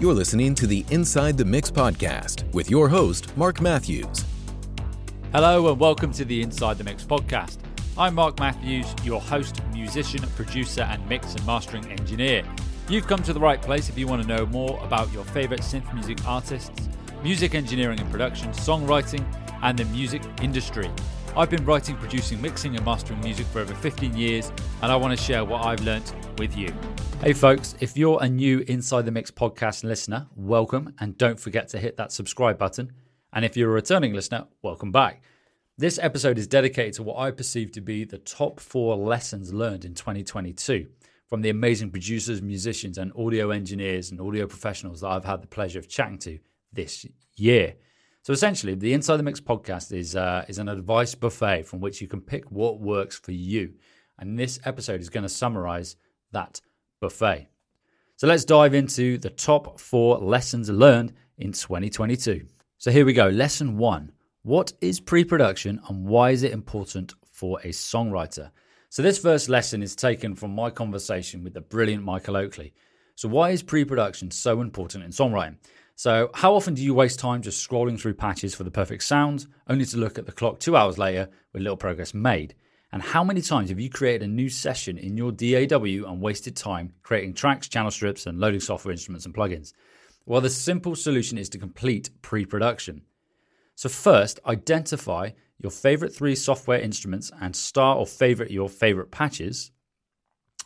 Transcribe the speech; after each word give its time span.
You're 0.00 0.12
listening 0.12 0.56
to 0.56 0.66
the 0.66 0.84
Inside 0.90 1.38
the 1.38 1.44
Mix 1.44 1.70
podcast 1.70 2.52
with 2.52 2.68
your 2.68 2.88
host, 2.88 3.34
Mark 3.36 3.60
Matthews. 3.60 4.24
Hello, 5.30 5.70
and 5.70 5.78
welcome 5.78 6.10
to 6.14 6.24
the 6.24 6.42
Inside 6.42 6.78
the 6.78 6.84
Mix 6.84 7.04
podcast. 7.04 7.58
I'm 7.96 8.16
Mark 8.16 8.40
Matthews, 8.40 8.92
your 9.04 9.20
host, 9.20 9.62
musician, 9.72 10.20
producer, 10.34 10.82
and 10.82 11.08
mix 11.08 11.36
and 11.36 11.46
mastering 11.46 11.90
engineer. 11.92 12.42
You've 12.88 13.06
come 13.06 13.22
to 13.22 13.32
the 13.32 13.38
right 13.38 13.62
place 13.62 13.88
if 13.88 13.96
you 13.96 14.08
want 14.08 14.20
to 14.20 14.28
know 14.28 14.46
more 14.46 14.82
about 14.82 15.12
your 15.12 15.24
favorite 15.26 15.60
synth 15.60 15.94
music 15.94 16.26
artists, 16.26 16.88
music 17.22 17.54
engineering 17.54 18.00
and 18.00 18.10
production, 18.10 18.50
songwriting, 18.50 19.24
and 19.62 19.78
the 19.78 19.84
music 19.86 20.22
industry. 20.42 20.90
I've 21.36 21.50
been 21.50 21.64
writing, 21.64 21.96
producing, 21.96 22.40
mixing, 22.40 22.76
and 22.76 22.84
mastering 22.84 23.18
music 23.18 23.46
for 23.46 23.58
over 23.58 23.74
15 23.74 24.16
years, 24.16 24.52
and 24.82 24.92
I 24.92 24.94
want 24.94 25.18
to 25.18 25.24
share 25.24 25.44
what 25.44 25.66
I've 25.66 25.80
learnt 25.80 26.14
with 26.38 26.56
you. 26.56 26.72
Hey, 27.22 27.32
folks, 27.32 27.74
if 27.80 27.96
you're 27.96 28.22
a 28.22 28.28
new 28.28 28.60
Inside 28.68 29.04
the 29.04 29.10
Mix 29.10 29.32
podcast 29.32 29.82
listener, 29.82 30.28
welcome, 30.36 30.94
and 31.00 31.18
don't 31.18 31.40
forget 31.40 31.66
to 31.70 31.80
hit 31.80 31.96
that 31.96 32.12
subscribe 32.12 32.56
button. 32.56 32.92
And 33.32 33.44
if 33.44 33.56
you're 33.56 33.70
a 33.70 33.74
returning 33.74 34.12
listener, 34.12 34.46
welcome 34.62 34.92
back. 34.92 35.24
This 35.76 35.98
episode 35.98 36.38
is 36.38 36.46
dedicated 36.46 36.94
to 36.94 37.02
what 37.02 37.18
I 37.18 37.32
perceive 37.32 37.72
to 37.72 37.80
be 37.80 38.04
the 38.04 38.18
top 38.18 38.60
four 38.60 38.94
lessons 38.94 39.52
learned 39.52 39.84
in 39.84 39.94
2022 39.94 40.86
from 41.28 41.42
the 41.42 41.50
amazing 41.50 41.90
producers, 41.90 42.42
musicians, 42.42 42.96
and 42.96 43.10
audio 43.18 43.50
engineers 43.50 44.12
and 44.12 44.20
audio 44.20 44.46
professionals 44.46 45.00
that 45.00 45.08
I've 45.08 45.24
had 45.24 45.42
the 45.42 45.48
pleasure 45.48 45.80
of 45.80 45.88
chatting 45.88 46.18
to 46.18 46.38
this 46.72 47.04
year. 47.34 47.74
So 48.24 48.32
essentially, 48.32 48.74
the 48.74 48.94
Inside 48.94 49.18
the 49.18 49.22
Mix 49.22 49.38
podcast 49.38 49.92
is 49.92 50.16
uh, 50.16 50.46
is 50.48 50.58
an 50.58 50.70
advice 50.70 51.14
buffet 51.14 51.64
from 51.64 51.80
which 51.80 52.00
you 52.00 52.08
can 52.08 52.22
pick 52.22 52.50
what 52.50 52.80
works 52.80 53.18
for 53.18 53.32
you. 53.32 53.74
And 54.18 54.38
this 54.38 54.58
episode 54.64 55.02
is 55.02 55.10
going 55.10 55.24
to 55.24 55.28
summarize 55.28 55.96
that 56.32 56.58
buffet. 57.02 57.48
So 58.16 58.26
let's 58.26 58.46
dive 58.46 58.72
into 58.72 59.18
the 59.18 59.28
top 59.28 59.78
four 59.78 60.16
lessons 60.16 60.70
learned 60.70 61.12
in 61.36 61.52
2022. 61.52 62.46
So 62.78 62.90
here 62.90 63.04
we 63.04 63.12
go. 63.12 63.28
Lesson 63.28 63.76
one 63.76 64.10
What 64.40 64.72
is 64.80 65.00
pre 65.00 65.22
production 65.22 65.78
and 65.90 66.06
why 66.06 66.30
is 66.30 66.44
it 66.44 66.52
important 66.52 67.12
for 67.30 67.60
a 67.60 67.68
songwriter? 67.68 68.52
So 68.88 69.02
this 69.02 69.18
first 69.18 69.50
lesson 69.50 69.82
is 69.82 69.94
taken 69.94 70.34
from 70.34 70.54
my 70.54 70.70
conversation 70.70 71.44
with 71.44 71.52
the 71.52 71.60
brilliant 71.60 72.02
Michael 72.02 72.38
Oakley. 72.38 72.72
So, 73.16 73.28
why 73.28 73.50
is 73.50 73.62
pre 73.62 73.84
production 73.84 74.30
so 74.30 74.60
important 74.60 75.04
in 75.04 75.10
songwriting? 75.10 75.56
So, 75.96 76.30
how 76.34 76.54
often 76.54 76.74
do 76.74 76.82
you 76.82 76.92
waste 76.92 77.20
time 77.20 77.40
just 77.40 77.66
scrolling 77.68 77.98
through 77.98 78.14
patches 78.14 78.54
for 78.54 78.64
the 78.64 78.70
perfect 78.70 79.04
sound, 79.04 79.46
only 79.68 79.84
to 79.86 79.96
look 79.96 80.18
at 80.18 80.26
the 80.26 80.32
clock 80.32 80.58
two 80.58 80.76
hours 80.76 80.98
later 80.98 81.28
with 81.52 81.62
little 81.62 81.76
progress 81.76 82.12
made? 82.12 82.54
And 82.90 83.00
how 83.00 83.22
many 83.22 83.40
times 83.40 83.68
have 83.70 83.78
you 83.78 83.88
created 83.88 84.22
a 84.24 84.32
new 84.32 84.48
session 84.48 84.98
in 84.98 85.16
your 85.16 85.30
DAW 85.30 86.08
and 86.08 86.20
wasted 86.20 86.56
time 86.56 86.92
creating 87.02 87.34
tracks, 87.34 87.68
channel 87.68 87.92
strips, 87.92 88.26
and 88.26 88.40
loading 88.40 88.60
software 88.60 88.92
instruments 88.92 89.24
and 89.24 89.34
plugins? 89.34 89.72
Well, 90.26 90.40
the 90.40 90.50
simple 90.50 90.96
solution 90.96 91.38
is 91.38 91.48
to 91.50 91.58
complete 91.58 92.10
pre 92.22 92.44
production. 92.44 93.02
So, 93.76 93.88
first, 93.88 94.40
identify 94.46 95.30
your 95.60 95.70
favorite 95.70 96.14
three 96.14 96.34
software 96.34 96.80
instruments 96.80 97.30
and 97.40 97.54
start 97.54 97.98
or 97.98 98.06
favorite 98.06 98.50
your 98.50 98.68
favorite 98.68 99.12
patches 99.12 99.70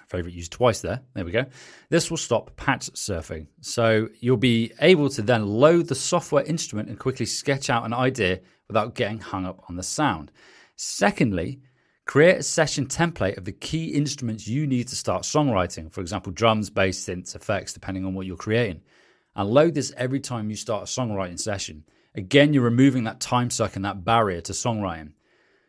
favorite 0.08 0.34
used 0.34 0.52
twice 0.52 0.80
there. 0.80 1.02
There 1.14 1.24
we 1.24 1.32
go. 1.32 1.44
This 1.90 2.10
will 2.10 2.16
stop 2.16 2.56
patch 2.56 2.90
surfing. 2.92 3.46
So 3.60 4.08
you'll 4.20 4.36
be 4.36 4.72
able 4.80 5.08
to 5.10 5.22
then 5.22 5.46
load 5.46 5.88
the 5.88 5.94
software 5.94 6.44
instrument 6.44 6.88
and 6.88 6.98
quickly 6.98 7.26
sketch 7.26 7.70
out 7.70 7.84
an 7.84 7.92
idea 7.92 8.40
without 8.68 8.94
getting 8.94 9.18
hung 9.18 9.46
up 9.46 9.62
on 9.68 9.76
the 9.76 9.82
sound. 9.82 10.30
Secondly, 10.76 11.60
create 12.06 12.38
a 12.38 12.42
session 12.42 12.86
template 12.86 13.36
of 13.36 13.44
the 13.44 13.52
key 13.52 13.88
instruments 13.88 14.48
you 14.48 14.66
need 14.66 14.88
to 14.88 14.96
start 14.96 15.24
songwriting. 15.24 15.92
For 15.92 16.00
example, 16.00 16.32
drums, 16.32 16.70
bass, 16.70 17.04
synths, 17.04 17.34
effects, 17.34 17.72
depending 17.72 18.04
on 18.04 18.14
what 18.14 18.26
you're 18.26 18.36
creating. 18.36 18.80
And 19.36 19.50
load 19.50 19.74
this 19.74 19.92
every 19.96 20.20
time 20.20 20.50
you 20.50 20.56
start 20.56 20.84
a 20.84 20.86
songwriting 20.86 21.38
session. 21.38 21.84
Again, 22.14 22.52
you're 22.52 22.62
removing 22.62 23.04
that 23.04 23.20
time 23.20 23.50
suck 23.50 23.76
and 23.76 23.84
that 23.84 24.04
barrier 24.04 24.40
to 24.42 24.52
songwriting. 24.52 25.12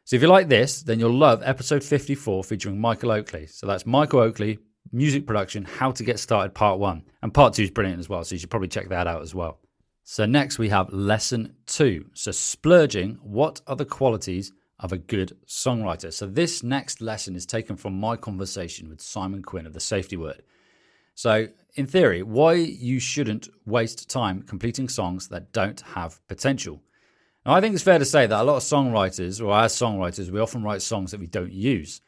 So 0.10 0.16
if 0.16 0.24
you 0.24 0.28
like 0.28 0.50
this, 0.50 0.82
then 0.82 1.00
you'll 1.00 1.14
love 1.14 1.44
episode 1.46 1.84
54 1.84 2.44
featuring 2.44 2.82
Michael 2.82 3.12
Oakley. 3.12 3.46
So 3.46 3.68
that's 3.68 3.86
Michael 3.86 4.22
Oakley, 4.22 4.58
music 4.92 5.28
production, 5.28 5.66
how 5.66 5.92
to 5.92 6.04
get 6.04 6.18
started, 6.18 6.56
part 6.56 6.80
one. 6.80 7.04
And 7.22 7.32
part 7.32 7.54
two 7.54 7.62
is 7.62 7.70
brilliant 7.70 8.00
as 8.00 8.10
well. 8.10 8.24
So 8.24 8.34
you 8.34 8.40
should 8.40 8.50
probably 8.50 8.70
check 8.70 8.90
that 8.90 9.06
out 9.06 9.22
as 9.22 9.36
well. 9.36 9.60
So 10.06 10.26
next 10.26 10.58
we 10.58 10.70
have 10.70 10.92
lesson 10.92 11.54
two. 11.68 12.10
So 12.16 12.32
splurging, 12.32 13.20
what 13.22 13.62
are 13.68 13.76
the 13.76 13.86
qualities 13.86 14.52
of 14.80 14.92
a 14.92 14.98
good 14.98 15.38
songwriter? 15.46 16.12
So 16.12 16.26
this 16.26 16.64
next 16.64 17.02
lesson 17.02 17.36
is 17.36 17.46
taken 17.46 17.78
from 17.78 17.94
my 18.00 18.16
conversation 18.16 18.90
with 18.90 19.02
Simon 19.02 19.44
Quinn 19.44 19.68
of 19.68 19.74
The 19.74 19.80
Safety 19.80 20.18
Word. 20.18 20.42
So, 21.14 21.50
in 21.76 21.86
theory, 21.86 22.24
why 22.24 22.54
you 22.54 23.00
shouldn't 23.00 23.48
waste 23.66 24.10
time 24.10 24.42
completing 24.42 24.90
songs 24.90 25.28
that 25.28 25.52
don't 25.52 25.82
have 25.82 26.20
potential. 26.28 26.82
Now, 27.46 27.54
I 27.54 27.62
think 27.62 27.74
it's 27.74 27.84
fair 27.84 28.00
to 28.00 28.06
say 28.06 28.28
that 28.28 28.42
a 28.42 28.44
lot 28.44 28.58
of 28.58 28.64
songwriters, 28.64 29.44
or 29.44 29.58
as 29.58 29.74
songwriters, 29.74 30.30
we 30.30 30.40
often 30.40 30.64
write 30.64 30.82
songs 30.82 31.12
that 31.12 31.20
we 31.20 31.28
don't 31.28 31.54
use. 31.54 32.02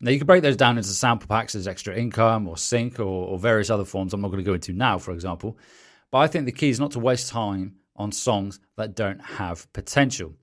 Now, 0.00 0.10
you 0.10 0.18
can 0.18 0.26
break 0.26 0.42
those 0.42 0.56
down 0.56 0.76
into 0.76 0.90
sample 0.90 1.28
packs 1.28 1.54
as 1.54 1.66
extra 1.66 1.96
income 1.96 2.46
or 2.46 2.56
sync 2.56 3.00
or, 3.00 3.04
or 3.04 3.38
various 3.38 3.70
other 3.70 3.84
forms 3.84 4.12
I'm 4.12 4.20
not 4.20 4.28
going 4.28 4.44
to 4.44 4.48
go 4.48 4.54
into 4.54 4.72
now, 4.72 4.98
for 4.98 5.12
example. 5.12 5.56
But 6.10 6.18
I 6.18 6.26
think 6.26 6.44
the 6.44 6.52
key 6.52 6.68
is 6.68 6.78
not 6.78 6.90
to 6.92 7.00
waste 7.00 7.30
time 7.30 7.76
on 7.96 8.12
songs 8.12 8.60
that 8.76 8.94
don't 8.94 9.20
have 9.20 9.72
potential. 9.72 10.34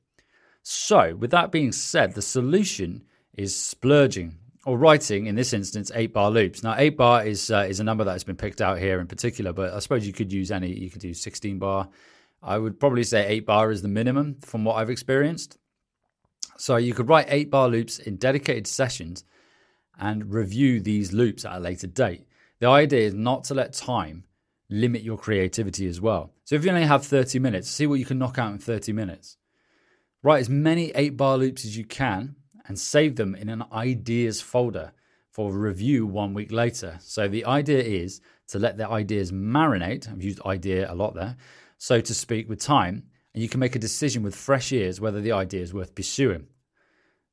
So, 0.64 1.16
with 1.16 1.32
that 1.32 1.52
being 1.52 1.72
said, 1.72 2.14
the 2.14 2.22
solution 2.22 3.04
is 3.34 3.56
splurging 3.56 4.38
or 4.66 4.78
writing, 4.78 5.26
in 5.26 5.36
this 5.36 5.54
instance, 5.54 5.92
eight 5.96 6.14
bar 6.14 6.30
loops. 6.30 6.64
Now, 6.64 6.76
eight 6.78 6.98
bar 6.98 7.26
is 7.26 7.50
uh, 7.50 7.66
is 7.68 7.80
a 7.80 7.84
number 7.84 8.04
that 8.04 8.12
has 8.12 8.24
been 8.24 8.36
picked 8.36 8.62
out 8.62 8.78
here 8.78 9.00
in 9.00 9.08
particular, 9.08 9.54
but 9.54 9.74
I 9.74 9.80
suppose 9.80 10.06
you 10.06 10.14
could 10.14 10.32
use 10.32 10.52
any. 10.52 10.72
You 10.72 10.90
could 10.90 11.02
do 11.02 11.14
16 11.14 11.58
bar, 11.58 11.90
I 12.42 12.58
would 12.58 12.80
probably 12.80 13.04
say 13.04 13.28
eight 13.28 13.46
bar 13.46 13.72
is 13.72 13.82
the 13.82 13.88
minimum 13.88 14.38
from 14.42 14.64
what 14.64 14.78
I've 14.78 14.90
experienced. 14.90 15.58
So 16.58 16.78
you 16.78 16.94
could 16.94 17.10
write 17.10 17.28
eight 17.30 17.52
bar 17.52 17.68
loops 17.68 18.00
in 18.00 18.18
dedicated 18.18 18.68
sessions 18.68 19.24
and 20.00 20.34
review 20.34 20.80
these 20.80 21.14
loops 21.14 21.46
at 21.46 21.58
a 21.58 21.60
later 21.60 21.88
date. 21.88 22.26
The 22.60 22.68
idea 22.68 23.02
is 23.02 23.14
not 23.14 23.44
to 23.46 23.54
let 23.54 23.74
time 23.74 24.26
limit 24.70 25.02
your 25.02 25.18
creativity 25.18 25.88
as 25.88 26.00
well. 26.02 26.34
So 26.46 26.56
if 26.56 26.64
you 26.64 26.72
only 26.72 26.86
have 26.86 27.06
30 27.06 27.40
minutes, 27.40 27.70
see 27.70 27.86
what 27.86 28.00
you 28.00 28.06
can 28.06 28.18
knock 28.18 28.38
out 28.38 28.54
in 28.54 28.58
30 28.58 28.94
minutes. 28.94 29.38
Write 30.24 30.42
as 30.42 30.50
many 30.50 30.92
eight 30.92 31.18
bar 31.18 31.38
loops 31.38 31.66
as 31.66 31.78
you 31.78 31.86
can 31.86 32.36
and 32.68 32.80
save 32.80 33.16
them 33.16 33.36
in 33.36 33.50
an 33.50 33.64
ideas 33.72 34.42
folder 34.42 34.94
for 35.30 35.52
review 35.52 36.06
one 36.06 36.34
week 36.34 36.52
later. 36.52 36.98
So 37.02 37.28
the 37.28 37.46
idea 37.46 37.82
is 37.82 38.22
to 38.48 38.60
let 38.60 38.78
the 38.78 38.88
ideas 38.88 39.32
marinate. 39.32 40.12
I've 40.12 40.22
used 40.22 40.42
idea 40.46 40.92
a 40.92 40.96
lot 40.96 41.16
there 41.16 41.38
so 41.82 42.00
to 42.00 42.14
speak, 42.14 42.48
with 42.48 42.60
time, 42.60 43.02
and 43.34 43.42
you 43.42 43.50
can 43.50 43.60
make 43.60 43.76
a 43.76 43.80
decision 43.80 44.22
with 44.22 44.36
fresh 44.36 44.72
ears 44.72 45.02
whether 45.02 45.20
the 45.20 45.32
idea 45.32 45.64
is 45.64 45.74
worth 45.74 45.96
pursuing. 45.96 46.46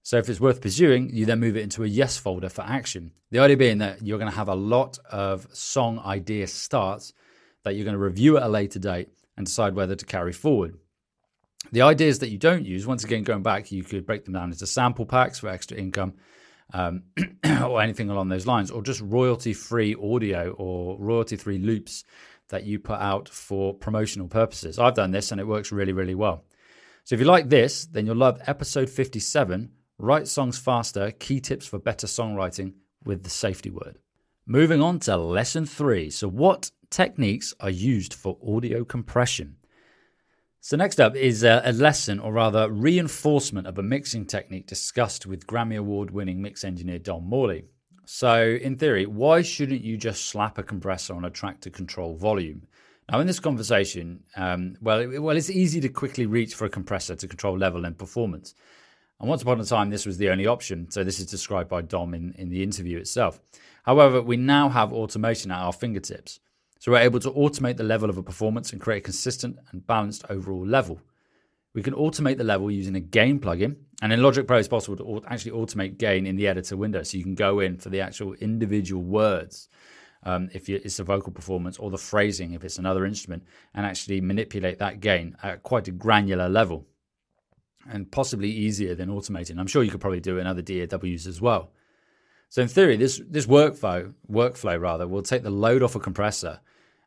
So 0.02 0.16
if 0.16 0.26
it's 0.26 0.40
worth 0.40 0.62
pursuing, 0.62 1.10
you 1.14 1.26
then 1.26 1.38
move 1.38 1.58
it 1.58 1.64
into 1.64 1.84
a 1.84 1.86
yes 1.86 2.16
folder 2.16 2.48
for 2.48 2.62
action. 2.62 3.12
The 3.30 3.40
idea 3.40 3.58
being 3.58 3.76
that 3.78 4.00
you're 4.00 4.16
going 4.16 4.30
to 4.30 4.36
have 4.38 4.48
a 4.48 4.54
lot 4.54 4.98
of 5.10 5.46
song 5.52 5.98
idea 5.98 6.46
starts 6.46 7.12
that 7.64 7.74
you're 7.74 7.84
going 7.84 7.92
to 7.92 7.98
review 7.98 8.38
at 8.38 8.42
a 8.42 8.48
later 8.48 8.78
date 8.78 9.10
and 9.36 9.44
decide 9.44 9.74
whether 9.74 9.94
to 9.94 10.06
carry 10.06 10.32
forward. 10.32 10.78
The 11.70 11.82
ideas 11.82 12.20
that 12.20 12.30
you 12.30 12.38
don't 12.38 12.64
use, 12.64 12.86
once 12.86 13.04
again, 13.04 13.24
going 13.24 13.42
back, 13.42 13.70
you 13.70 13.84
could 13.84 14.06
break 14.06 14.24
them 14.24 14.32
down 14.32 14.50
into 14.50 14.66
sample 14.66 15.04
packs 15.04 15.38
for 15.38 15.48
extra 15.48 15.76
income 15.76 16.14
um, 16.72 17.02
or 17.66 17.82
anything 17.82 18.08
along 18.08 18.30
those 18.30 18.46
lines, 18.46 18.70
or 18.70 18.80
just 18.80 19.02
royalty 19.02 19.52
free 19.52 19.94
audio 19.94 20.52
or 20.52 20.98
royalty 20.98 21.36
free 21.36 21.58
loops 21.58 22.04
that 22.48 22.64
you 22.64 22.78
put 22.78 23.00
out 23.00 23.28
for 23.28 23.74
promotional 23.74 24.28
purposes. 24.28 24.78
I've 24.78 24.94
done 24.94 25.10
this 25.10 25.30
and 25.32 25.40
it 25.40 25.46
works 25.46 25.72
really, 25.72 25.92
really 25.92 26.14
well. 26.14 26.44
So 27.04 27.14
if 27.14 27.20
you 27.20 27.26
like 27.26 27.48
this, 27.48 27.86
then 27.86 28.06
you'll 28.06 28.16
love 28.16 28.40
episode 28.46 28.90
57 28.90 29.70
Write 29.98 30.28
Songs 30.28 30.58
Faster 30.58 31.10
Key 31.10 31.40
Tips 31.40 31.66
for 31.66 31.78
Better 31.78 32.06
Songwriting 32.06 32.74
with 33.04 33.24
the 33.24 33.30
Safety 33.30 33.70
Word. 33.70 33.98
Moving 34.46 34.80
on 34.80 35.00
to 35.00 35.16
lesson 35.16 35.66
three. 35.66 36.08
So, 36.08 36.28
what 36.28 36.70
techniques 36.88 37.52
are 37.60 37.68
used 37.68 38.14
for 38.14 38.38
audio 38.46 38.84
compression? 38.84 39.56
So, 40.60 40.76
next 40.76 41.00
up 41.00 41.16
is 41.16 41.42
a, 41.42 41.62
a 41.64 41.72
lesson, 41.72 42.20
or 42.20 42.32
rather, 42.32 42.70
reinforcement 42.70 43.66
of 43.66 43.76
a 43.76 43.82
mixing 43.82 44.24
technique 44.24 44.66
discussed 44.66 45.26
with 45.26 45.46
Grammy 45.46 45.76
Award 45.76 46.12
winning 46.12 46.40
mix 46.40 46.62
engineer 46.62 46.98
Dom 46.98 47.24
Morley. 47.24 47.64
So, 48.10 48.42
in 48.42 48.78
theory, 48.78 49.04
why 49.04 49.42
shouldn't 49.42 49.84
you 49.84 49.98
just 49.98 50.30
slap 50.30 50.56
a 50.56 50.62
compressor 50.62 51.12
on 51.12 51.26
a 51.26 51.30
track 51.30 51.60
to 51.60 51.70
control 51.70 52.16
volume? 52.16 52.62
Now, 53.10 53.20
in 53.20 53.26
this 53.26 53.38
conversation, 53.38 54.24
um, 54.34 54.76
well, 54.80 55.00
it, 55.00 55.18
well, 55.18 55.36
it's 55.36 55.50
easy 55.50 55.78
to 55.82 55.90
quickly 55.90 56.24
reach 56.24 56.54
for 56.54 56.64
a 56.64 56.70
compressor 56.70 57.16
to 57.16 57.28
control 57.28 57.58
level 57.58 57.84
and 57.84 57.98
performance. 57.98 58.54
And 59.20 59.28
once 59.28 59.42
upon 59.42 59.60
a 59.60 59.64
time, 59.64 59.90
this 59.90 60.06
was 60.06 60.16
the 60.16 60.30
only 60.30 60.46
option. 60.46 60.90
So, 60.90 61.04
this 61.04 61.20
is 61.20 61.26
described 61.26 61.68
by 61.68 61.82
Dom 61.82 62.14
in, 62.14 62.32
in 62.38 62.48
the 62.48 62.62
interview 62.62 62.96
itself. 62.96 63.40
However, 63.82 64.22
we 64.22 64.38
now 64.38 64.70
have 64.70 64.90
automation 64.90 65.50
at 65.50 65.60
our 65.60 65.74
fingertips. 65.74 66.40
So, 66.78 66.92
we're 66.92 67.00
able 67.00 67.20
to 67.20 67.30
automate 67.32 67.76
the 67.76 67.84
level 67.84 68.08
of 68.08 68.16
a 68.16 68.22
performance 68.22 68.72
and 68.72 68.80
create 68.80 69.00
a 69.00 69.02
consistent 69.02 69.58
and 69.70 69.86
balanced 69.86 70.24
overall 70.30 70.66
level. 70.66 70.98
We 71.74 71.82
can 71.82 71.92
automate 71.92 72.38
the 72.38 72.44
level 72.44 72.70
using 72.70 72.96
a 72.96 73.00
gain 73.00 73.38
plugin. 73.38 73.76
And 74.00 74.12
in 74.12 74.22
Logic 74.22 74.46
Pro, 74.46 74.58
it's 74.58 74.68
possible 74.68 74.96
to 74.96 75.26
actually 75.26 75.52
automate 75.52 75.98
gain 75.98 76.26
in 76.26 76.36
the 76.36 76.46
editor 76.46 76.76
window. 76.76 77.02
So 77.02 77.16
you 77.16 77.24
can 77.24 77.34
go 77.34 77.60
in 77.60 77.78
for 77.78 77.88
the 77.88 78.00
actual 78.00 78.34
individual 78.34 79.02
words 79.02 79.68
um, 80.22 80.48
if 80.52 80.68
it's 80.68 80.98
a 80.98 81.04
vocal 81.04 81.32
performance, 81.32 81.78
or 81.78 81.90
the 81.90 81.98
phrasing 81.98 82.52
if 82.52 82.64
it's 82.64 82.78
another 82.78 83.04
instrument, 83.06 83.44
and 83.74 83.86
actually 83.86 84.20
manipulate 84.20 84.78
that 84.78 85.00
gain 85.00 85.36
at 85.42 85.62
quite 85.62 85.88
a 85.88 85.92
granular 85.92 86.48
level 86.48 86.86
and 87.88 88.10
possibly 88.10 88.50
easier 88.50 88.94
than 88.94 89.08
automating. 89.08 89.58
I'm 89.58 89.66
sure 89.66 89.82
you 89.82 89.90
could 89.90 90.00
probably 90.00 90.20
do 90.20 90.38
it 90.38 90.42
in 90.42 90.46
other 90.46 90.62
DAWs 90.62 91.26
as 91.26 91.40
well. 91.40 91.72
So 92.48 92.62
in 92.62 92.68
theory, 92.68 92.96
this 92.96 93.20
this 93.28 93.46
workflow 93.46 94.14
workflow 94.30 94.80
rather 94.80 95.06
will 95.06 95.22
take 95.22 95.42
the 95.42 95.50
load 95.50 95.82
off 95.82 95.94
a 95.94 96.00
compressor, 96.00 96.60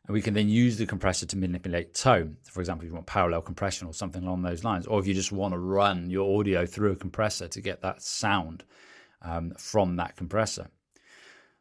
and 0.06 0.14
we 0.14 0.22
can 0.22 0.34
then 0.34 0.48
use 0.48 0.78
the 0.78 0.86
compressor 0.86 1.26
to 1.26 1.36
manipulate 1.36 1.94
tone. 1.94 2.36
For 2.50 2.60
example, 2.60 2.84
if 2.84 2.90
you 2.90 2.94
want 2.94 3.06
parallel 3.06 3.42
compression 3.42 3.86
or 3.86 3.94
something 3.94 4.22
along 4.22 4.42
those 4.42 4.64
lines, 4.64 4.86
or 4.86 4.98
if 4.98 5.06
you 5.06 5.14
just 5.14 5.32
want 5.32 5.54
to 5.54 5.58
run 5.58 6.10
your 6.10 6.38
audio 6.38 6.66
through 6.66 6.92
a 6.92 6.96
compressor 6.96 7.48
to 7.48 7.60
get 7.60 7.82
that 7.82 8.02
sound 8.02 8.64
um, 9.22 9.52
from 9.58 9.96
that 9.96 10.16
compressor. 10.16 10.68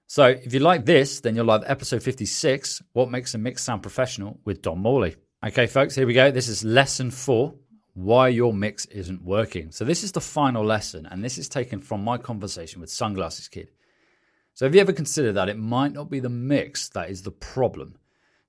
So 0.07 0.25
if 0.25 0.53
you 0.53 0.59
like 0.59 0.85
this, 0.85 1.21
then 1.21 1.35
you'll 1.35 1.45
love 1.45 1.63
episode 1.67 2.03
56, 2.03 2.81
What 2.93 3.09
Makes 3.09 3.33
a 3.33 3.37
Mix 3.37 3.63
Sound 3.63 3.81
Professional 3.81 4.39
with 4.43 4.61
Dom 4.61 4.79
Morley. 4.79 5.15
Okay, 5.45 5.67
folks, 5.67 5.95
here 5.95 6.05
we 6.05 6.13
go. 6.13 6.31
This 6.31 6.49
is 6.49 6.63
lesson 6.63 7.11
four 7.11 7.55
why 7.93 8.27
your 8.29 8.53
mix 8.53 8.85
isn't 8.85 9.23
working. 9.23 9.71
So, 9.71 9.85
this 9.85 10.03
is 10.03 10.11
the 10.11 10.21
final 10.21 10.63
lesson, 10.63 11.05
and 11.05 11.23
this 11.23 11.37
is 11.37 11.49
taken 11.49 11.79
from 11.79 12.03
my 12.03 12.17
conversation 12.17 12.79
with 12.79 12.89
Sunglasses 12.89 13.47
Kid. 13.47 13.71
So, 14.53 14.65
have 14.65 14.75
you 14.75 14.81
ever 14.81 14.93
considered 14.93 15.33
that 15.33 15.49
it 15.49 15.57
might 15.57 15.93
not 15.93 16.09
be 16.09 16.19
the 16.19 16.29
mix 16.29 16.89
that 16.89 17.09
is 17.09 17.23
the 17.23 17.31
problem? 17.31 17.95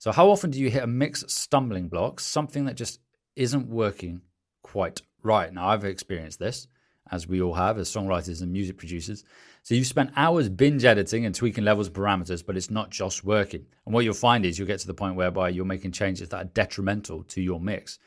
So, 0.02 0.10
how 0.10 0.30
often 0.30 0.50
do 0.50 0.58
you 0.58 0.68
hit 0.68 0.82
a 0.82 0.88
mix 0.88 1.22
stumbling 1.28 1.86
block, 1.86 2.18
something 2.18 2.64
that 2.64 2.74
just 2.74 2.98
isn't 3.36 3.68
working 3.68 4.22
quite 4.64 5.00
right? 5.22 5.54
Now, 5.54 5.68
I've 5.68 5.84
experienced 5.84 6.40
this, 6.40 6.66
as 7.12 7.28
we 7.28 7.40
all 7.40 7.54
have 7.54 7.78
as 7.78 7.88
songwriters 7.88 8.42
and 8.42 8.50
music 8.50 8.78
producers. 8.78 9.22
So, 9.62 9.76
you've 9.76 9.86
spent 9.86 10.10
hours 10.16 10.48
binge 10.48 10.84
editing 10.84 11.24
and 11.24 11.32
tweaking 11.32 11.62
levels 11.62 11.88
parameters, 11.88 12.44
but 12.44 12.56
it's 12.56 12.68
not 12.68 12.90
just 12.90 13.22
working. 13.22 13.64
And 13.86 13.94
what 13.94 14.04
you'll 14.04 14.14
find 14.14 14.44
is 14.44 14.58
you'll 14.58 14.66
get 14.66 14.80
to 14.80 14.88
the 14.88 14.92
point 14.92 15.14
whereby 15.14 15.50
you're 15.50 15.64
making 15.64 15.92
changes 15.92 16.30
that 16.30 16.36
are 16.36 16.50
detrimental 16.52 17.22
to 17.22 17.40
your 17.40 17.60
mix. 17.60 18.00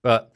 But 0.00 0.30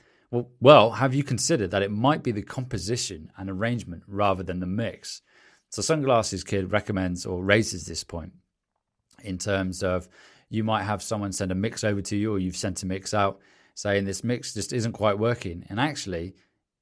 well, 0.60 0.90
have 0.90 1.14
you 1.14 1.22
considered 1.22 1.70
that 1.70 1.82
it 1.82 1.92
might 1.92 2.24
be 2.24 2.32
the 2.32 2.42
composition 2.42 3.30
and 3.36 3.48
arrangement 3.48 4.02
rather 4.08 4.42
than 4.42 4.58
the 4.58 4.66
mix? 4.66 5.22
So, 5.70 5.82
Sunglasses 5.82 6.42
Kid 6.42 6.72
recommends 6.72 7.24
or 7.24 7.44
raises 7.44 7.86
this 7.86 8.02
point 8.02 8.32
in 9.22 9.38
terms 9.38 9.84
of 9.84 10.08
you 10.48 10.64
might 10.64 10.84
have 10.84 11.02
someone 11.02 11.32
send 11.32 11.52
a 11.52 11.56
mix 11.56 11.84
over 11.84 12.00
to 12.02 12.16
you, 12.16 12.34
or 12.34 12.38
you've 12.38 12.56
sent 12.56 12.82
a 12.82 12.86
mix 12.86 13.12
out 13.14 13.40
saying 13.74 14.04
this 14.04 14.24
mix 14.24 14.54
just 14.54 14.72
isn't 14.72 14.92
quite 14.92 15.18
working. 15.18 15.64
And 15.68 15.78
actually, 15.78 16.34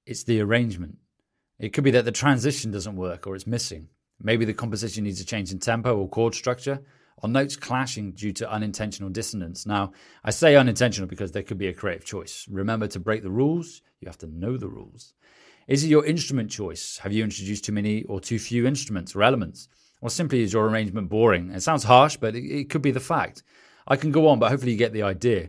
it's 0.07 0.23
the 0.23 0.41
arrangement. 0.41 0.99
It 1.59 1.73
could 1.73 1.85
be 1.85 1.91
that 1.93 2.05
the 2.05 2.13
transition 2.13 2.71
doesn't 2.71 2.97
work 2.97 3.27
or 3.27 3.35
it's 3.35 3.47
missing. 3.47 3.89
Maybe 4.21 4.45
the 4.45 4.55
composition 4.55 5.05
needs 5.05 5.21
a 5.21 5.25
change 5.25 5.51
in 5.51 5.59
tempo 5.59 5.97
or 5.97 6.09
chord 6.09 6.35
structure, 6.35 6.81
or 7.19 7.29
notes 7.29 7.57
clashing 7.57 8.13
due 8.13 8.33
to 8.33 8.51
unintentional 8.51 9.11
dissonance. 9.11 9.67
Now, 9.67 9.93
I 10.25 10.31
say 10.31 10.57
unintentional 10.57 11.09
because 11.09 11.33
there 11.33 11.43
could 11.43 11.59
be 11.59 11.69
a 11.69 11.75
creative 11.75 12.05
choice. 12.05 12.47
Remember 12.51 12.87
to 12.89 13.01
break 13.01 13.23
the 13.23 13.31
rules, 13.31 13.83
you 14.01 14.07
have 14.07 14.19
to 14.19 14.27
know 14.27 14.57
the 14.57 14.69
rules. 14.69 15.15
Is 15.67 15.83
it 15.83 15.89
your 15.89 16.05
instrument 16.05 16.51
choice? 16.51 16.99
Have 16.99 17.13
you 17.13 17.25
introduced 17.25 17.65
too 17.65 17.73
many 17.73 18.03
or 18.05 18.21
too 18.21 18.39
few 18.39 18.67
instruments 18.67 19.15
or 19.15 19.23
elements? 19.23 19.69
Or 20.05 20.11
simply 20.11 20.43
is 20.43 20.53
your 20.53 20.69
arrangement 20.69 21.09
boring? 21.09 21.51
It 21.51 21.63
sounds 21.63 21.83
harsh, 21.83 22.19
but 22.19 22.37
it, 22.37 22.45
it 22.45 22.69
could 22.69 22.83
be 22.83 22.91
the 22.91 23.01
fact. 23.01 23.43
I 23.89 23.97
can 23.97 24.13
go 24.13 24.29
on, 24.29 24.39
but 24.39 24.51
hopefully 24.51 24.73
you 24.73 24.77
get 24.77 24.93
the 24.93 25.03
idea. 25.03 25.49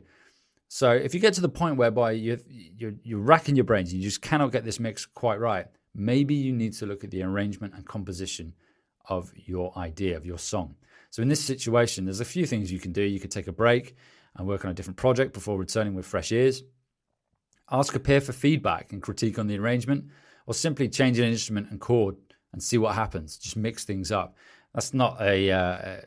So 0.69 0.91
if 0.91 1.13
you 1.13 1.19
get 1.19 1.33
to 1.33 1.41
the 1.41 1.49
point 1.49 1.75
whereby 1.75 2.11
you're, 2.11 2.37
you're, 2.47 2.93
you're 3.03 3.19
racking 3.19 3.57
your 3.57 3.65
brains 3.65 3.91
and 3.91 4.01
you 4.01 4.07
just 4.07 4.21
cannot 4.21 4.53
get 4.53 4.63
this 4.63 4.79
mix 4.79 5.05
quite 5.05 5.41
right, 5.41 5.67
maybe 5.93 6.35
you 6.35 6.53
need 6.53 6.71
to 6.75 6.85
look 6.85 7.03
at 7.03 7.11
the 7.11 7.21
arrangement 7.21 7.73
and 7.73 7.85
composition 7.85 8.53
of 9.09 9.33
your 9.35 9.77
idea, 9.77 10.15
of 10.15 10.25
your 10.25 10.37
song. 10.37 10.75
So 11.09 11.21
in 11.21 11.27
this 11.27 11.43
situation, 11.43 12.05
there's 12.05 12.21
a 12.21 12.25
few 12.25 12.45
things 12.45 12.71
you 12.71 12.79
can 12.79 12.93
do. 12.93 13.01
You 13.01 13.19
could 13.19 13.31
take 13.31 13.47
a 13.47 13.51
break 13.51 13.97
and 14.37 14.47
work 14.47 14.63
on 14.63 14.71
a 14.71 14.73
different 14.73 14.95
project 14.95 15.33
before 15.33 15.57
returning 15.57 15.95
with 15.95 16.05
fresh 16.05 16.31
ears. 16.31 16.63
Ask 17.69 17.93
a 17.93 17.99
peer 17.99 18.21
for 18.21 18.31
feedback 18.31 18.93
and 18.93 19.01
critique 19.01 19.37
on 19.37 19.47
the 19.47 19.59
arrangement, 19.59 20.05
or 20.47 20.53
simply 20.53 20.87
change 20.87 21.19
an 21.19 21.25
instrument 21.25 21.71
and 21.71 21.81
chord 21.81 22.15
and 22.55 22.63
see 22.63 22.77
what 22.77 22.95
happens. 22.95 23.37
Just 23.37 23.57
mix 23.57 23.83
things 23.83 24.11
up. 24.11 24.35
That's 24.73 24.93
not 24.93 25.21
a, 25.21 25.51
uh, 25.51 26.01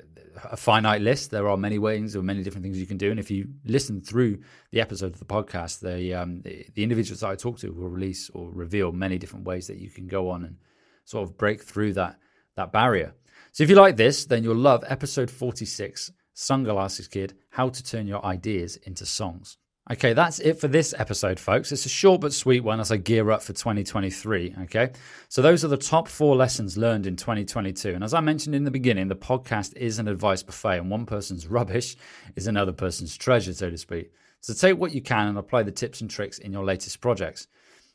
a 0.51 0.57
finite 0.57 1.03
list. 1.03 1.31
There 1.31 1.49
are 1.49 1.57
many 1.57 1.79
ways 1.79 2.17
or 2.17 2.23
many 2.23 2.43
different 2.43 2.65
things 2.65 2.79
you 2.79 2.87
can 2.87 2.97
do. 2.97 3.11
And 3.11 3.21
if 3.21 3.31
you 3.31 3.49
listen 3.67 4.01
through 4.01 4.41
the 4.71 4.81
episode 4.81 5.13
of 5.13 5.19
the 5.19 5.27
podcast, 5.27 5.81
the, 5.81 6.15
um, 6.15 6.41
the, 6.41 6.67
the 6.75 6.83
individuals 6.83 7.21
that 7.21 7.29
I 7.29 7.37
talk 7.37 7.59
to 7.59 7.71
will 7.71 7.91
release 7.91 8.31
or 8.31 8.51
reveal 8.51 8.93
many 8.93 9.19
different 9.19 9.45
ways 9.45 9.67
that 9.67 9.77
you 9.77 9.91
can 9.91 10.07
go 10.07 10.31
on 10.31 10.45
and 10.45 10.57
sort 11.05 11.29
of 11.29 11.37
break 11.37 11.63
through 11.63 11.93
that 11.95 12.17
that 12.57 12.73
barrier. 12.73 13.15
So 13.53 13.63
if 13.65 13.71
you 13.71 13.77
like 13.77 13.97
this, 13.97 14.27
then 14.27 14.43
you'll 14.43 14.57
love 14.57 14.85
episode 14.87 15.31
46 15.31 16.13
Sunglasses 16.35 17.09
Kid 17.09 17.35
How 17.51 17.69
to 17.69 17.83
Turn 17.83 18.07
Your 18.07 18.25
Ideas 18.25 18.77
into 18.77 19.07
Songs. 19.07 19.59
Okay, 19.91 20.13
that's 20.13 20.39
it 20.41 20.61
for 20.61 20.69
this 20.69 20.95
episode, 20.99 21.41
folks. 21.41 21.73
It's 21.73 21.87
a 21.87 21.89
short 21.89 22.21
but 22.21 22.35
sweet 22.35 22.61
one 22.61 22.79
as 22.79 22.93
I 22.93 22.99
gear 22.99 23.31
up 23.31 23.41
for 23.41 23.55
2023. 23.55 24.57
Okay, 24.65 24.91
so 25.31 25.41
those 25.41 25.65
are 25.65 25.69
the 25.69 25.79
top 25.79 26.09
four 26.09 26.37
lessons 26.37 26.77
learned 26.77 27.07
in 27.07 27.17
2022. 27.17 27.95
And 27.95 28.05
as 28.05 28.13
I 28.13 28.21
mentioned 28.21 28.55
in 28.55 28.65
the 28.65 28.71
beginning, 28.71 29.09
the 29.09 29.17
podcast 29.17 29.75
is 29.79 29.99
an 29.99 30.07
advice 30.07 30.43
buffet, 30.43 30.81
and 30.81 30.91
one 30.91 31.07
person's 31.07 31.47
rubbish 31.49 31.97
is 32.37 32.47
another 32.47 32.73
person's 32.73 33.17
treasure, 33.17 33.55
so 33.55 33.71
to 33.71 33.79
speak. 33.79 34.13
So 34.43 34.53
take 34.53 34.79
what 34.79 34.93
you 34.93 35.01
can 35.01 35.27
and 35.27 35.39
apply 35.39 35.63
the 35.63 35.73
tips 35.73 36.03
and 36.03 36.11
tricks 36.11 36.37
in 36.37 36.53
your 36.53 36.67
latest 36.67 37.01
projects. 37.01 37.47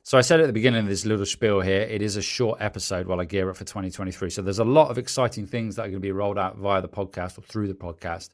So 0.01 0.17
I 0.17 0.21
said 0.21 0.39
at 0.39 0.47
the 0.47 0.53
beginning 0.53 0.81
of 0.81 0.87
this 0.87 1.05
little 1.05 1.27
spiel 1.27 1.61
here, 1.61 1.81
it 1.81 2.01
is 2.01 2.17
a 2.17 2.23
short 2.23 2.59
episode 2.59 3.05
while 3.05 3.21
I 3.21 3.25
gear 3.25 3.51
up 3.51 3.57
for 3.57 3.65
2023. 3.65 4.31
So 4.31 4.41
there's 4.41 4.57
a 4.57 4.63
lot 4.63 4.89
of 4.89 4.97
exciting 4.97 5.45
things 5.45 5.75
that 5.75 5.83
are 5.83 5.89
going 5.89 5.93
to 5.93 5.99
be 5.99 6.11
rolled 6.11 6.39
out 6.39 6.57
via 6.57 6.81
the 6.81 6.89
podcast 6.89 7.37
or 7.37 7.41
through 7.43 7.67
the 7.67 7.75
podcast. 7.75 8.29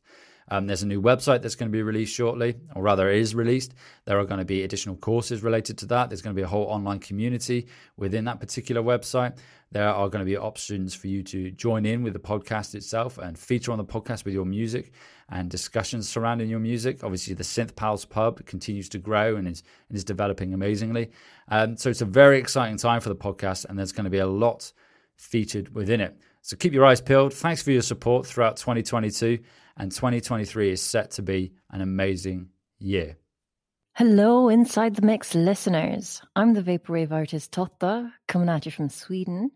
Um, 0.50 0.68
there's 0.68 0.84
a 0.84 0.88
new 0.88 1.02
website 1.02 1.42
that's 1.42 1.56
going 1.56 1.72
to 1.72 1.76
be 1.76 1.84
released 1.84 2.16
shortly, 2.16 2.56
or 2.76 2.82
rather, 2.82 3.10
is 3.10 3.36
released. 3.36 3.74
There 4.06 4.20
are 4.20 4.26
going 4.26 4.40
to 4.40 4.46
be 4.46 4.64
additional 4.64 4.96
courses 4.96 5.44
related 5.44 5.78
to 5.80 5.86
that. 5.88 6.10
There's 6.10 6.22
going 6.22 6.36
to 6.36 6.40
be 6.40 6.44
a 6.44 6.48
whole 6.48 6.66
online 6.66 7.00
community 7.00 7.68
within 7.98 8.26
that 8.26 8.40
particular 8.40 8.82
website. 8.82 9.38
There 9.72 9.88
are 9.88 10.10
going 10.10 10.26
to 10.26 10.30
be 10.30 10.36
options 10.36 10.96
for 10.96 11.08
you 11.08 11.22
to 11.24 11.52
join 11.52 11.86
in 11.86 12.02
with 12.02 12.14
the 12.14 12.20
podcast 12.20 12.74
itself 12.74 13.20
and 13.20 13.38
feature 13.38 13.72
on 13.72 13.78
the 13.78 13.86
podcast 13.86 14.26
with 14.26 14.34
your 14.34 14.46
music 14.46 14.92
and 15.30 15.48
discussions 15.48 16.10
surrounding 16.10 16.50
your 16.50 16.60
music. 16.60 17.04
Obviously, 17.04 17.36
the 17.36 17.44
Synth 17.44 17.76
Pals 17.76 18.04
Pub 18.04 18.44
continues 18.48 18.90
to 18.90 18.98
grow 18.98 19.36
and 19.36 19.48
is, 19.48 19.62
and 19.90 19.96
is 19.96 20.04
developing 20.04 20.56
amazingly. 20.56 21.12
Um, 21.50 21.78
so 21.78 21.92
it's 21.92 22.02
a 22.02 22.06
very 22.06 22.40
exciting 22.40 22.78
time 22.78 23.02
for 23.02 23.10
the 23.10 23.16
podcast, 23.16 23.66
and 23.66 23.78
there's 23.78 23.92
going 23.92 24.06
to 24.06 24.10
be 24.10 24.18
a 24.18 24.28
lot 24.28 24.74
featured 25.18 25.76
within 25.76 26.02
it. 26.02 26.18
So 26.50 26.58
keep 26.58 26.74
your 26.74 26.84
eyes 26.84 27.00
peeled. 27.00 27.32
Thanks 27.32 27.62
for 27.62 27.70
your 27.70 27.84
support 27.84 28.26
throughout 28.26 28.58
2022 28.58 29.38
and 29.78 29.92
2023 29.92 30.72
is 30.72 30.82
set 30.82 31.12
to 31.12 31.22
be 31.22 31.54
an 31.70 31.82
amazing 31.82 32.50
year. 32.80 33.18
Hello, 33.94 34.50
Inside 34.50 34.96
the 34.96 35.06
Mix 35.06 35.36
listeners. 35.36 36.24
I'm 36.36 36.56
the 36.56 36.64
Vaporwave 36.64 37.12
artist 37.12 37.52
Totta, 37.52 38.12
coming 38.28 38.50
at 38.50 38.66
you 38.66 38.72
from 38.72 38.90
Sweden. 38.90 39.52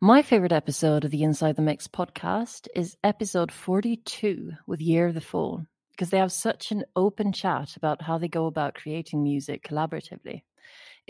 My 0.00 0.22
favorite 0.22 0.52
episode 0.52 1.04
of 1.04 1.10
the 1.10 1.24
Inside 1.24 1.56
the 1.56 1.62
Mix 1.62 1.86
podcast 1.86 2.68
is 2.74 2.96
episode 3.04 3.52
42 3.52 4.52
with 4.66 4.80
Year 4.80 5.08
of 5.08 5.14
the 5.14 5.20
Fool, 5.20 5.66
because 5.90 6.08
they 6.08 6.16
have 6.16 6.32
such 6.32 6.72
an 6.72 6.84
open 6.96 7.34
chat 7.34 7.76
about 7.76 8.00
how 8.00 8.16
they 8.16 8.28
go 8.28 8.46
about 8.46 8.76
creating 8.76 9.22
music 9.22 9.62
collaboratively. 9.62 10.40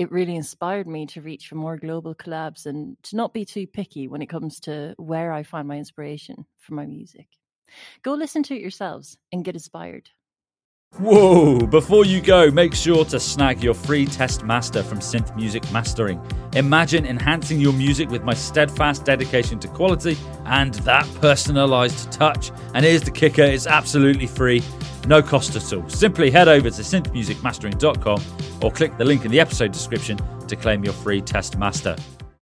It 0.01 0.11
really 0.11 0.35
inspired 0.35 0.87
me 0.87 1.05
to 1.09 1.21
reach 1.21 1.47
for 1.47 1.57
more 1.57 1.77
global 1.77 2.15
collabs 2.15 2.65
and 2.65 2.97
to 3.03 3.17
not 3.17 3.35
be 3.35 3.45
too 3.45 3.67
picky 3.67 4.09
when 4.09 4.23
it 4.23 4.31
comes 4.31 4.59
to 4.61 4.95
where 4.97 5.31
I 5.31 5.43
find 5.43 5.69
my 5.69 5.77
inspiration 5.77 6.47
for 6.57 6.73
my 6.73 6.87
music. 6.87 7.27
Go 8.03 8.15
listen 8.15 8.43
to 8.45 8.55
it 8.55 8.63
yourselves 8.63 9.19
and 9.31 9.45
get 9.45 9.57
inspired. 9.57 10.09
Whoa! 10.99 11.67
Before 11.67 12.07
you 12.07 12.23
go, 12.23 12.51
make 12.51 12.75
sure 12.75 13.05
to 13.05 13.21
snag 13.21 13.63
your 13.63 13.75
free 13.75 14.07
test 14.07 14.43
master 14.43 14.83
from 14.83 15.01
Synth 15.01 15.37
Music 15.37 15.71
Mastering. 15.71 16.19
Imagine 16.55 17.05
enhancing 17.05 17.61
your 17.61 17.75
music 17.75 18.09
with 18.09 18.25
my 18.25 18.35
steadfast 18.35 19.05
dedication 19.05 19.61
to 19.61 19.69
quality 19.69 20.17
and 20.47 20.75
that 20.87 21.07
personalized 21.21 22.11
touch. 22.11 22.51
And 22.75 22.87
here's 22.87 23.03
the 23.03 23.11
kicker 23.11 23.43
it's 23.43 23.67
absolutely 23.67 24.27
free, 24.27 24.63
no 25.07 25.23
cost 25.23 25.57
at 25.57 25.73
all. 25.73 25.89
Simply 25.89 26.31
head 26.31 26.49
over 26.49 26.71
to 26.71 26.83
synthmusicmastering.com 26.83 28.23
or 28.63 28.71
click 28.71 28.97
the 28.99 29.05
link 29.05 29.25
in 29.25 29.31
the 29.31 29.41
episode 29.41 29.73
description 29.73 30.19
to 30.47 30.57
claim 30.57 30.85
your 30.85 30.95
free 30.95 31.21
test 31.21 31.57
master. 31.57 31.97